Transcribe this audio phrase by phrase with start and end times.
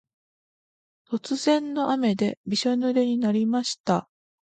[1.11, 4.09] 突然の雨でびしょぬれになりました。